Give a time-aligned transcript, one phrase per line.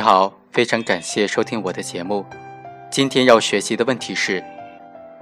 [0.00, 2.24] 你好，非常感谢收听我的节目。
[2.90, 4.42] 今天要学习的问题是，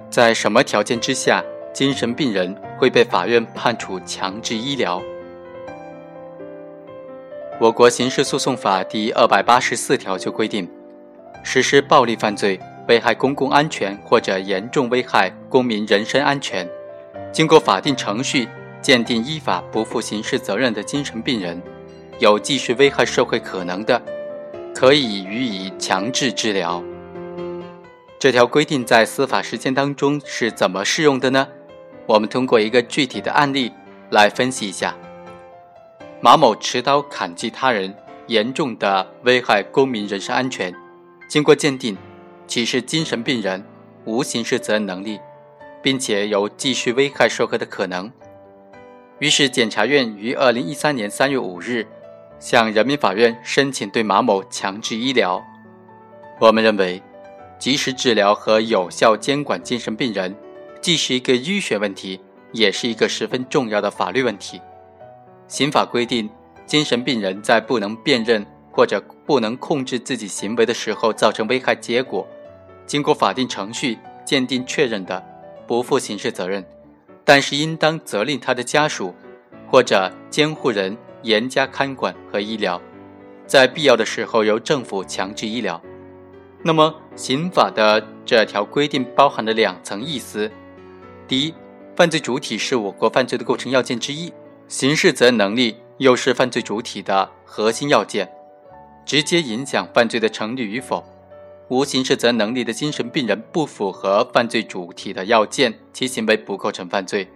[0.09, 5.01] 在什么条件之下，精神病人会被法院判处强制医疗？
[7.59, 10.65] 我国刑事诉讼法第二百八十四条就规定，
[11.43, 12.57] 实施暴力犯罪、
[12.87, 16.65] 危害公共安全或者严重危害公民人身安全，
[17.33, 18.47] 经过法定程序
[18.81, 21.61] 鉴定依法不负刑事责任的精神病人，
[22.19, 24.01] 有继续危害社会可能的，
[24.79, 26.81] 可以予以强制治疗。
[28.17, 31.45] 这条规定在司法实践当中是怎么适用的呢？
[32.05, 33.73] 我们通过一个具体的案例
[34.09, 34.95] 来分析一下。
[36.21, 37.93] 马某持刀砍击他人，
[38.27, 40.73] 严重的危害公民人身安全，
[41.27, 41.97] 经过鉴定，
[42.47, 43.61] 其是精神病人，
[44.05, 45.19] 无刑事责任能力，
[45.83, 48.09] 并且有继续危害社会的可能。
[49.19, 51.85] 于是，检察院于二零一三年三月五日
[52.39, 55.43] 向人民法院申请对马某强制医疗。
[56.39, 57.01] 我们认为。
[57.59, 60.33] 及时治疗和有效监管精神病人，
[60.79, 62.17] 既是一个医学问题，
[62.53, 64.61] 也是一个十分重要的法律问题。
[65.49, 66.29] 刑法规定，
[66.65, 72.25] 精神病人在不能辨认或者不能控制自己行为的时候造成危害结果，
[72.85, 75.21] 经过法定程序鉴定确认的，
[75.67, 76.65] 不负刑事责任，
[77.25, 79.13] 但是应当责令他的家属
[79.69, 82.81] 或者监护人严加看管和医疗，
[83.45, 85.81] 在必要的时候由政府强制医疗。
[86.63, 90.51] 那么，刑法的这条规定包含了两层意思：
[91.27, 91.53] 第一，
[91.95, 94.33] 犯罪主体是我国犯罪的构成要件之一，
[94.67, 98.29] 刑事责任能力又是犯罪主体的核心要件，
[99.05, 101.03] 直接影响犯罪的成立与否。
[101.69, 107.29] 无刑事责任能力的精神病人不符合犯罪主体的要件，其行为不构成犯罪。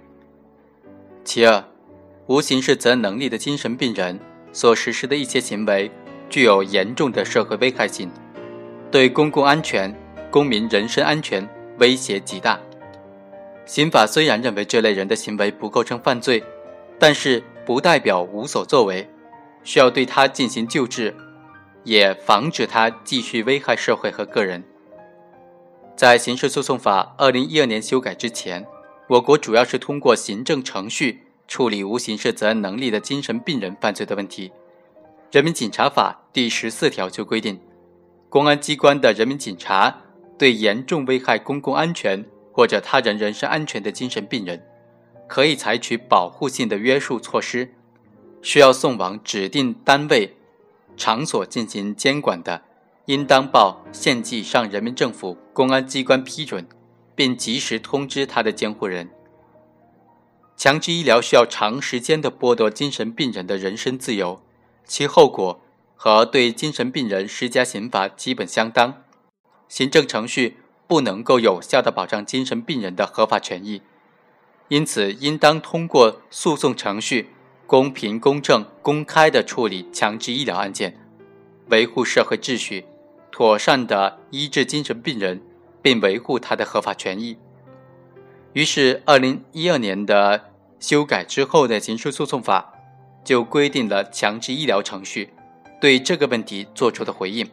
[1.24, 1.64] 其二，
[2.28, 4.18] 无刑事责任能力的精神病人
[4.52, 5.92] 所实施的一些行为
[6.30, 8.10] 具有严重的社会危害性。
[8.90, 9.94] 对公共安全、
[10.32, 11.48] 公民人身安全
[11.80, 12.60] 威胁极大。
[13.66, 16.44] 刑法虽然认为这类人的行为不构成犯罪，
[17.00, 19.10] 但是不代表无所作为，
[19.64, 21.16] 需要对他进行救治，
[21.84, 24.64] 也防止他继续危害社会和个人。
[25.96, 28.66] 在刑事诉讼法二零一二年修改之前，
[29.10, 34.52] 我国主要是通过行政程序处理无刑事责任能力的精神病人犯罪的问题。
[35.32, 37.60] 人民警察法第十四条就规定。
[38.30, 39.96] 公安机关的人民警察
[40.38, 44.64] 对严重危害公共安全或者他人人身安全的精神病人，
[45.28, 47.74] 可以采取保护性的约束措施，
[48.42, 50.36] 需要送往指定单位、
[50.98, 52.64] 场所进行监管的，
[53.06, 56.68] 应当报县级以上人民政府公安机关批准，
[57.16, 59.10] 并及时通知他的监护人。
[60.64, 64.42] 强制医疗需要长时间的剥夺精神病人的人身自由，
[64.86, 65.60] 其后果。
[65.94, 69.04] 和对精神病人施加刑罚基本相当，
[69.68, 70.56] 行政程序
[70.88, 73.82] 不能够有效地保障精神病人的合法权益，
[74.70, 77.32] 因此应当通过诉讼程序
[77.68, 80.98] 公平、公正、公开地处理强制医疗案件，
[81.68, 82.86] 维护社会秩序，
[83.30, 85.42] 妥善地医治精神病人，
[85.82, 87.38] 并维护他的合法权益。
[88.54, 90.53] 于是，二零一二年的
[90.84, 92.74] 修改之后的刑事诉讼法
[93.24, 95.34] 就规定了强制医疗程序。
[95.80, 97.46] 对这个问题作出的回应，《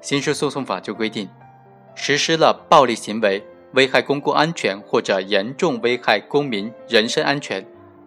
[0.00, 1.28] 刑事诉讼法》就规定，
[1.96, 7.66] 实施了暴力行为、危害公共安全或者严重危害公民人身安全，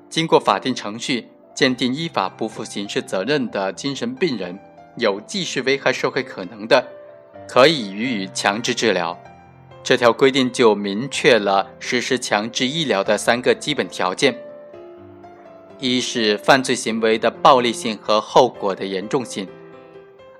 [0.09, 4.57] 经过法定程序鉴定依法不负刑事责任的精神病人，
[4.95, 6.81] 有继续危害社会可能的，
[7.49, 9.21] 可以予以强制治疗。
[9.83, 14.37] 这条规定就明确了实施强制医疗的三个基本条件。
[15.79, 19.47] 一是犯罪行为的暴力性和后果的严重性，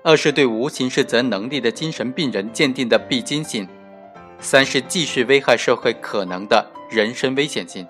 [0.02, 3.66] 二是对无刑事责任能力的精神病人鉴定的必经性，
[4.40, 7.86] 三是继续危害社会可能的人身危险性。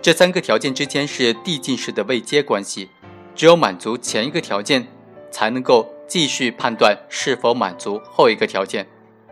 [0.00, 2.88] 这三个条件之间是递进式的位阶关系，
[3.34, 4.86] 只有满足前一个条件，
[5.30, 8.86] 才能够继续判断是否满足后一个条件。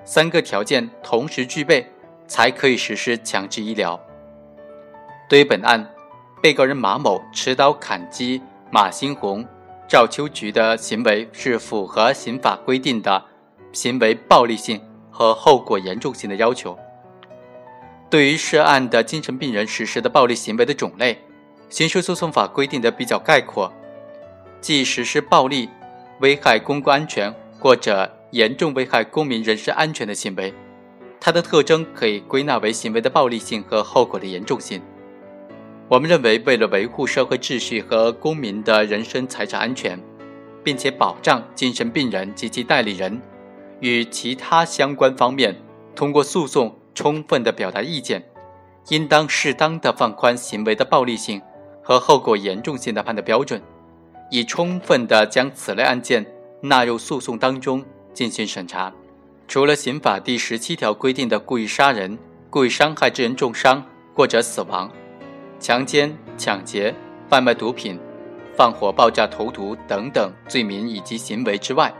[0.05, 1.87] 三个条件同时具备，
[2.27, 4.01] 才可以实施强制医疗。
[5.29, 5.89] 对于本案。
[6.43, 9.47] 被告人马某持刀砍击马新红、
[9.87, 13.25] 赵秋菊的行为是符合刑法规定的
[13.73, 16.77] 行为暴力性和后果严重性的要求。
[18.11, 21.17] 对于涉案的精神病人实施的暴力行为的种类，
[21.69, 23.73] 刑事诉讼法规定的比较概括，
[24.61, 25.71] 即实施暴力、
[26.19, 30.52] 危害公共安全或者严重危害公民人身安全的行为，
[31.20, 34.82] 它的特征可以归纳为行为的暴力性和后果的严重性。
[35.88, 40.00] 我们认为，为了维护社会秩序和公民的人身财产安全，
[40.64, 43.20] 并且保障精神病人及其代理人
[43.81, 45.55] 与其他相关方面
[45.94, 48.25] 通过诉讼充分的表达意见，
[48.88, 51.43] 应当适当的放宽行为的暴力性
[51.82, 53.61] 和后果严重性的判断标准，
[54.31, 56.25] 以充分的将此类案件
[56.62, 58.93] 纳入诉讼当中进行审查。
[59.49, 62.19] 除了刑法第十七条规定的故意杀人、
[62.50, 64.91] 故意伤害致人重伤或者死亡、
[65.59, 66.94] 强奸、抢劫、
[67.29, 67.99] 贩卖毒品。
[68.55, 71.91] 放火、爆炸、投毒等等罪名以及行为之外，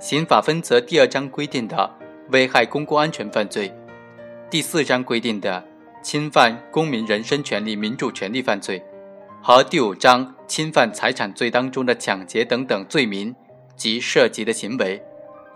[0.00, 1.94] 刑法分则第二章规定的
[2.30, 3.70] 危害公共安全犯罪，
[4.48, 5.62] 第四章规定的
[6.02, 8.82] 侵犯公民人身权利、民主权利犯罪，
[9.42, 13.36] 和第五章侵犯财产罪当中的抢劫等等罪名
[13.76, 15.00] 及涉及的行为，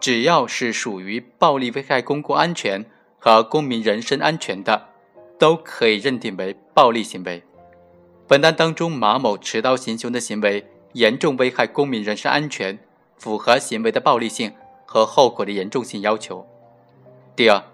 [0.04, 2.84] 只要是属于暴力危害公共安全
[3.18, 4.88] 和公民人身安全的，
[5.38, 7.42] 都可以认定为暴力行为。
[8.28, 12.78] 本案当中，马某持刀行凶的行为严重危害公民人身安全，
[13.16, 14.52] 符合行为的暴力性
[14.84, 16.46] 和后果的严重性要求。
[17.34, 17.64] 第二，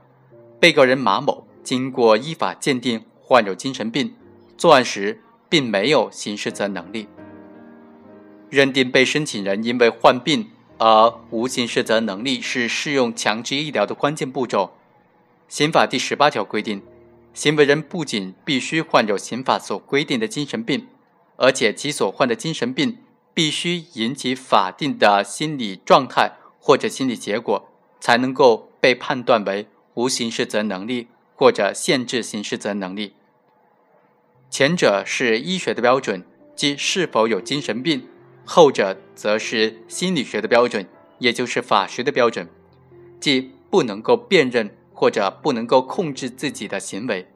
[0.61, 4.15] 被告人马某经过依法鉴定患有精神病，
[4.57, 7.09] 作案时并没有刑事责任能力。
[8.49, 10.49] 认定被申请人因为患病
[10.81, 14.73] 而无刑事责任能力是适用强制医疗的关键步骤。
[15.47, 16.83] 刑法第十八条规定。
[17.33, 20.89] 行为人不仅必须患有刑法所规定的精神病，
[21.37, 22.99] 而且其所患的精神病
[23.33, 27.69] 必须引起法定的心理状态或者心理结果，
[28.01, 31.07] 才能够被判断为无刑事责任能力
[31.37, 33.15] 或者限制刑事责任能力。
[34.51, 36.25] 前者是医学的标准，
[36.57, 38.01] 即是否有精神病；
[38.45, 40.87] 后者则是心理学的标准，
[41.19, 42.49] 也就是法学的标准，
[43.19, 44.71] 即不能够辨认。
[44.93, 47.27] 或者不能够控制自己的行为，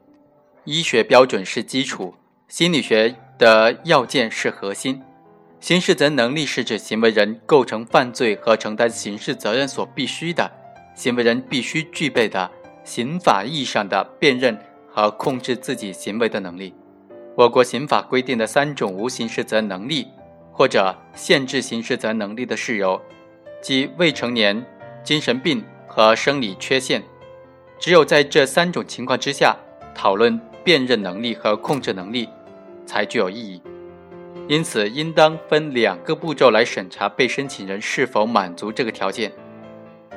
[0.65, 2.13] 医学标准是基础，
[2.47, 5.01] 心理学的要件是核心。
[5.59, 10.51] 刑事责任能力是指行为人构成犯罪和承担刑事责任所必须的，
[10.93, 12.51] 行为人必须具备的
[12.83, 14.55] 刑法意义上的辨认
[14.87, 16.71] 和控制自己行为的能力。
[17.35, 20.07] 我国刑法规定的三种无刑事责任能力
[20.55, 23.01] 或者限制刑事责任能力的事由，
[23.61, 24.65] 即未成年、
[25.03, 27.03] 精神病和生理缺陷。
[27.77, 29.53] 只有在这三种情况之下，
[29.93, 32.29] 讨论辨认能力和控制能力
[32.85, 33.61] 才具有意义。
[34.47, 39.33] 因此，应当分两个步骤来审查被申请人是否满足这个条件：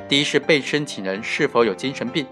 [0.09, 2.25] 第一是被申请人是否有精神病；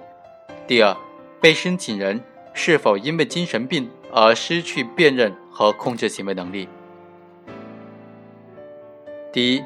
[0.68, 0.96] 第二，
[1.40, 2.20] 被申请人
[2.54, 6.68] 是否因为精神病而失去辨认和控制行为能力。
[9.36, 9.62] 第一，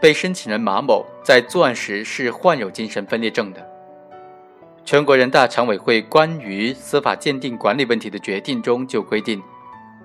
[0.00, 3.64] 被申请人马某在作案时是患有精神分裂症的。
[4.84, 9.40] 全国人大常委会关于司法鉴定管理问题的决定中就规定，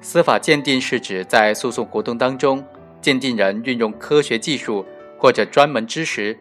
[0.01, 2.63] 司法鉴定是指在诉讼活动当中，
[3.01, 4.85] 鉴定人运用科学技术
[5.17, 6.37] 或者专门知识，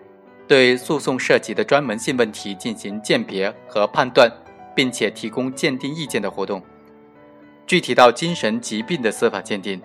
[0.46, 4.30] 对诉讼涉及的专门性问题进行鉴别和判断，
[4.74, 6.62] 并且提供鉴定意见的活动。
[7.66, 9.80] 具体到精神疾病的司法鉴定，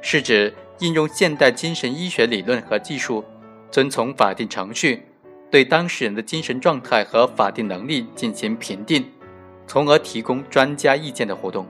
[0.00, 3.24] 是指应用现代精神医学理论和技术，
[3.70, 5.02] 遵从法定程序。
[5.50, 9.04] 对当事人的精神状态和法定能力进行评定，
[9.66, 11.66] 从而提供专家意见的活动。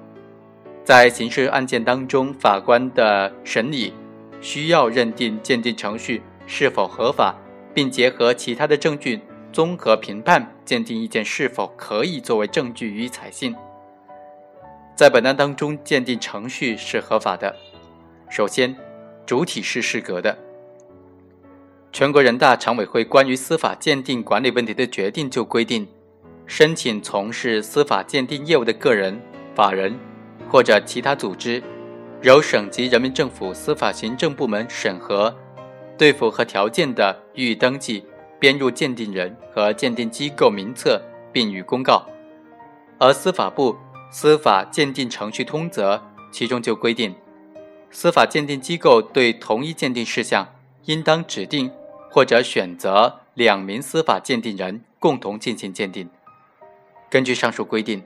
[0.83, 3.93] 在刑事案件当中，法官的审理
[4.41, 7.37] 需要认定鉴定程序是否合法，
[7.75, 9.21] 并结合其他的证据
[9.53, 13.55] 综合评判鉴定意见是否可以作为证据予以采信。
[14.97, 17.55] 在本案当中，鉴定程序是合法的。
[18.31, 18.75] 首先，
[19.27, 20.39] 主体是适格的。
[21.93, 25.87] 全国人大常委会关于司法鉴定管理问题的决定就规定，
[26.47, 29.21] 申请从事司法鉴定业务的个人、
[29.55, 29.99] 法人
[30.49, 31.63] 或者其他组织，
[32.23, 35.35] 由省级人民政府司法行政部门审核，
[35.99, 38.05] 对符合条件的予以登记，
[38.39, 41.01] 编入鉴定人和鉴定机构名册，
[41.33, 42.07] 并予公告。
[42.99, 43.73] 而司法部
[44.11, 45.97] 《司法鉴定程序通则》
[46.31, 47.15] 其中就规定，
[47.91, 51.71] 司法鉴定机构对同一鉴定事项，应当指定。
[52.09, 56.09] 或者选择两名司法鉴定人共同进行鉴定。
[57.11, 58.03] 根据上述规定，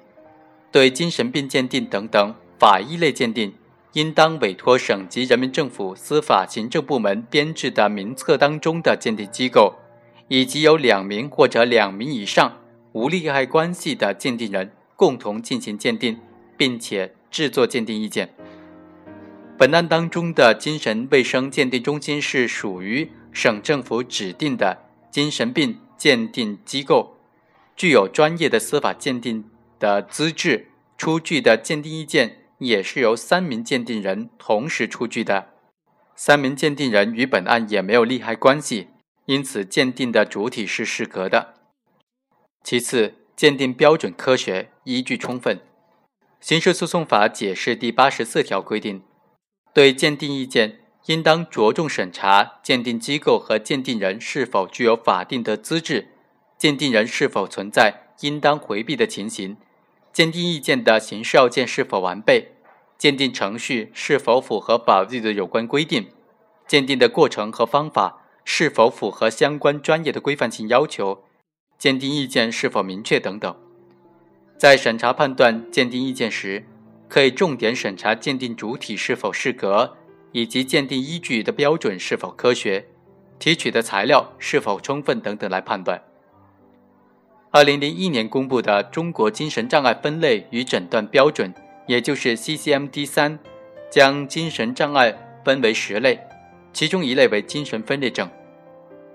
[0.73, 3.55] 对精神病鉴定等等法医类鉴定，
[3.93, 9.75] 应当委托省级人民政府司法行政部门编制的名册当中的鉴定机构，
[10.27, 12.57] 以及有两名或者两名以上
[12.91, 16.19] 无利害关系的鉴定人共同进行鉴定，
[16.57, 18.35] 并且制作鉴定意见。
[19.61, 23.11] 本案当中的精神卫生鉴定中心是属于。
[23.31, 27.19] 省政府指定的精神病鉴定机构，
[27.77, 29.45] 具有专业的司法鉴定
[29.79, 35.51] 的资质，出具的鉴定意见也是由三名鉴定人同时出具的。
[36.17, 38.89] 三名鉴定人与本案也没有利害关系，
[39.27, 41.55] 因此鉴定的主体是适格的。
[42.65, 45.61] 其次，鉴定标准科学，依据充分。
[46.41, 49.03] 刑事诉讼法解释第八十四条规定，
[49.73, 56.09] 对鉴定意见，应当着重审查鉴定机构和鉴定人是否具有法定的资质，
[56.59, 59.57] 鉴定人是否存在应当回避的情形，
[60.13, 62.53] 鉴定意见的形式要件是否完备。
[62.99, 66.09] 鉴定程序是否符合法律的有关规定？
[66.67, 71.25] 鉴定的过程和方法是否符合相关专业的规范性要求？
[71.79, 73.57] 鉴定意见是否明确等等。
[74.59, 76.67] 在审查判断鉴定意见时，
[77.11, 79.99] 可以重点审查鉴定主体是否适格，
[80.33, 82.87] 以及鉴定依据的标准是否科学，
[83.39, 86.03] 提取的材料是否充分等等来判断。
[87.51, 91.53] 二零零一年公布的《中国精神障碍分类与诊断标准》。
[91.87, 93.37] 也就是 CCMD 三，
[93.91, 95.13] 将精神障碍
[95.45, 96.21] 分为十类，
[96.73, 98.31] 其中一类为精神分裂症。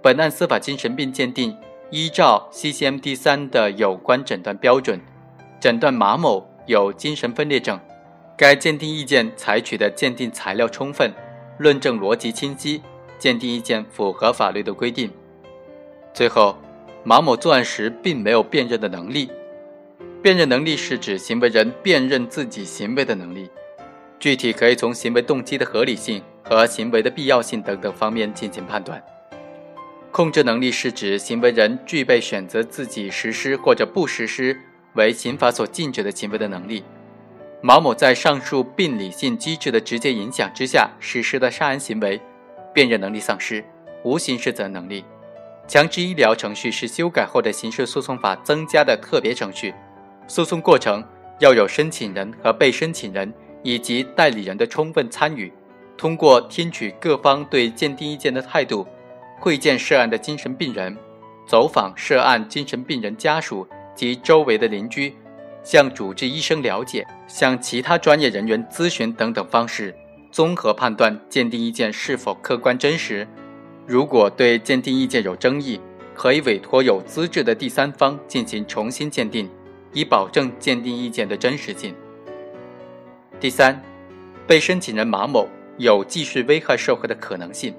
[0.01, 1.57] 本案司法精神病鉴定
[1.89, 4.99] 依照 CCMD 三的有关诊断标准，
[5.57, 7.79] 诊断马某有精神分裂症。
[8.37, 11.11] 该鉴定意见采取的鉴定材料充分，
[11.57, 12.81] 论证逻辑清晰，
[13.17, 15.09] 鉴定意见符合法律的规定。
[16.13, 16.57] 最后，
[17.03, 19.29] 马某作案时并没有辨认的能力。
[20.21, 23.49] 辨认能力是指行为人辨认自己行为的能力，
[24.19, 29.01] 具体可以从行为动机的合理性和行为的必要性等等方面进行判断。
[30.11, 34.57] 控制能力是指行为人具备选择自己实施或者不实施
[34.95, 36.83] 为刑法所禁止的行为的能力。
[37.61, 42.21] 毛某在上述病理性机制的直接影响之下实施的杀人行为，
[42.73, 43.63] 辨认能力丧失，
[44.03, 45.03] 无刑事责任能力。
[45.67, 49.73] 强制医疗程序是修改后的刑事诉讼法增加的特别程序。
[50.27, 51.03] 诉讼过程
[51.39, 53.33] 要有申请人和被申请人
[53.63, 55.51] 以及代理人的充分参与。
[55.97, 58.85] 通过听取各方对鉴定意见的态度，
[59.39, 60.95] 会见涉案的精神病人，
[61.47, 65.15] 走访涉案精神病人家属及周围的邻居，
[65.63, 69.95] 向主治医生了解，向其他专业人员咨询等等方式，
[70.31, 73.27] 综合判断鉴定意见是否客观真实。
[73.87, 75.79] 如果对鉴定意见有争议，
[76.13, 79.49] 可以委托有资质的第三方进行重新鉴定。
[79.95, 81.95] 以保证鉴定意见的真实性。
[83.39, 83.81] 第三，
[84.45, 85.47] 被申请人马某
[85.77, 87.73] 有继续危害社会的可能性。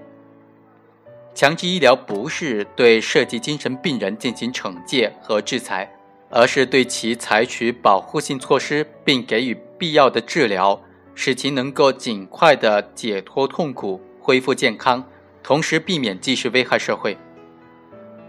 [1.34, 5.86] 强制医疗不是对涉及精神病人进行惩戒和制裁，
[6.30, 10.80] 而是对其采取保护性措施，并给予必要的治疗，
[11.14, 15.04] 使其能够尽快的解脱痛苦、恢复健康，
[15.42, 17.16] 同时避免继续危害社会。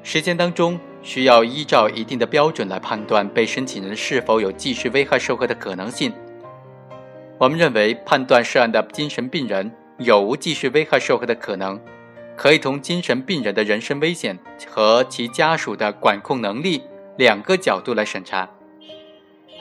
[0.03, 0.79] 实践当中。
[1.03, 6.11] 需要依照一定的标准来判断被申请人是否有继续危害社会的可能性。
[7.37, 11.79] 我们认为，判断涉案的精神病人有无继续危害社会的可能，
[12.35, 14.37] 可以从精神病人的人身危险
[14.69, 16.81] 和其家属的管控能力
[17.17, 18.49] 两个角度来审查。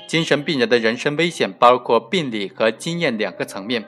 [0.07, 3.85] 精神病人的人身危险包括病理和经验两个层面。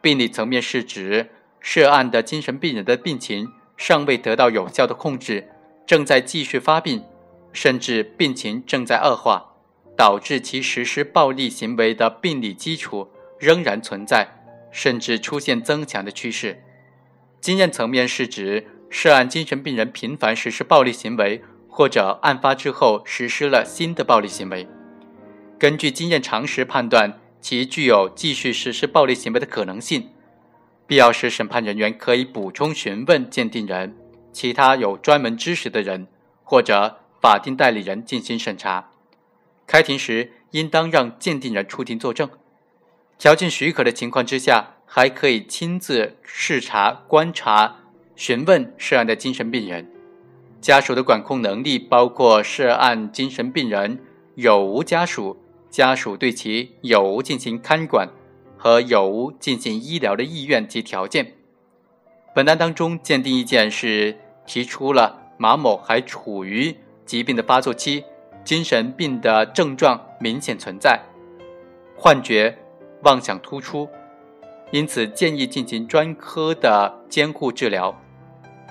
[0.00, 1.28] 病理层面是指
[1.60, 5.48] 涉案的精神病人的病情尚未得到有效的控制。
[5.84, 7.04] 正在继续发病，
[7.52, 9.56] 甚至病情正在恶化，
[9.96, 14.28] 导致其实施暴力行为的病理基础仍然存在，
[14.70, 16.62] 甚至出现增强的趋势。
[17.40, 21.42] 经验层面是指涉案精神病人频繁实施暴力行为，
[21.72, 24.68] 或者案发之后实施了新的暴力行为。
[25.58, 30.10] 根据经验常识判断，其具有继续实施暴力行为的可能性。
[30.86, 33.96] 必要时，审判人员可以补充询问鉴定人。
[34.32, 36.06] 其他有专门知识的人
[36.42, 38.90] 或者法定代理人进行审查。
[39.66, 42.28] 开庭时应当让鉴定人出庭作证。
[43.18, 47.76] 条件许可的情况之下，还可以亲自视察、观察、
[48.14, 49.90] 询问涉案的精神病人。
[50.62, 53.98] 家属的管控能力包括涉案精神病人
[54.36, 55.36] 有无家属、
[55.68, 58.08] 家属对其有无进行看管
[58.56, 61.32] 和有无进行医疗的意愿及条件。
[62.32, 64.16] 本案当中，鉴定意见是
[64.46, 68.04] 提出了马某还处于疾病的发作期，
[68.44, 71.00] 精神病的症状明显存在，
[71.96, 72.56] 幻觉、
[73.02, 73.88] 妄想突出，
[74.70, 78.00] 因此建议进行专科的监护治疗，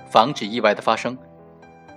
[0.10, 1.17] 防止意外的发生。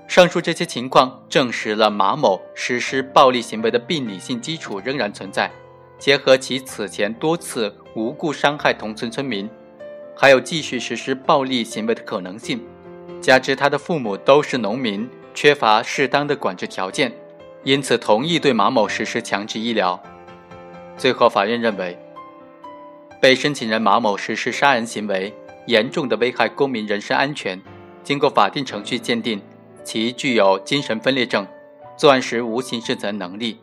[0.06, 5.50] 上述这些情况证实了马某实施暴力行为的病理性基础仍然存在，
[5.98, 9.48] 结合其此前多次无故伤害同村村民。
[10.16, 12.60] 还有继续实施暴力行为的可能性，
[13.20, 17.12] 加之他的父母都是农民，缺乏适当的管制条件，
[17.64, 20.00] 因此同意对马某实施强制医疗。
[20.96, 21.98] 最后，法院认为，
[23.20, 25.34] 被申请人马某实施杀人行为，
[25.66, 27.60] 严重的危害公民人身安全，
[28.04, 29.42] 经过法定程序鉴定，
[29.84, 31.46] 其具有精神分裂症，
[31.96, 33.58] 作案时无刑事责任能力，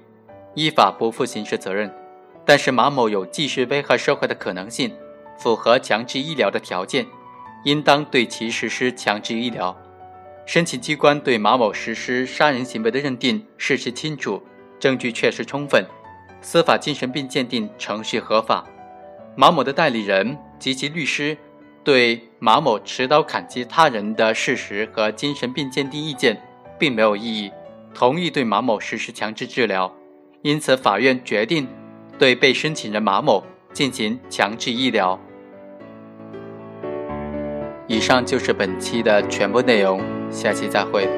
[0.53, 1.91] 依法不负刑事责任。
[2.45, 4.93] 但是马某有继续危害社会的可能性，
[5.37, 7.05] 符合强制医疗的条件，
[7.65, 9.75] 应当对其实施强制医疗。
[10.45, 14.41] 申请机关对马某实施杀人行为的认定事实清楚，
[14.79, 15.85] 证据确实充分，
[16.41, 18.65] 司法精神病鉴定程序合法。
[19.35, 21.37] 马某的代理人及其律师
[21.83, 26.41] 对马某持刀砍击他人的事实和精神病鉴定意见
[26.77, 27.51] 并没有异议，
[27.93, 29.93] 同意对马某实施强制治疗，
[30.41, 31.67] 因此法院决定。
[32.19, 35.19] 对被申请人马某进行强制医疗。
[37.87, 41.09] 以上就是本期的全部内容，下期再会。